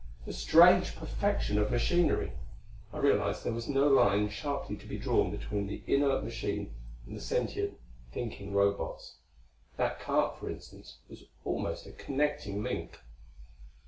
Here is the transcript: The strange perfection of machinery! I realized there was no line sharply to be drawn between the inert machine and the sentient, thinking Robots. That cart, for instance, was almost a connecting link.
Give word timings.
The 0.25 0.33
strange 0.33 0.95
perfection 0.95 1.59
of 1.59 1.69
machinery! 1.69 2.31
I 2.91 2.97
realized 2.97 3.43
there 3.43 3.53
was 3.53 3.67
no 3.69 3.87
line 3.87 4.29
sharply 4.29 4.75
to 4.77 4.87
be 4.87 4.97
drawn 4.97 5.29
between 5.29 5.67
the 5.67 5.83
inert 5.85 6.23
machine 6.23 6.73
and 7.05 7.15
the 7.15 7.21
sentient, 7.21 7.77
thinking 8.11 8.51
Robots. 8.51 9.17
That 9.77 9.99
cart, 9.99 10.39
for 10.39 10.49
instance, 10.49 10.97
was 11.07 11.25
almost 11.45 11.85
a 11.85 11.91
connecting 11.91 12.63
link. 12.63 12.97